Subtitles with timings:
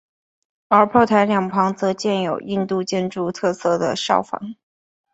[0.67, 4.55] 而炮台两旁则建有印度建筑特色的哨房。